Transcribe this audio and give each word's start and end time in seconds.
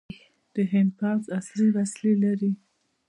د 0.53 0.55
هند 0.71 0.89
پوځ 0.99 1.23
عصري 1.37 1.67
وسلې 1.75 2.13
لري. 2.23 2.51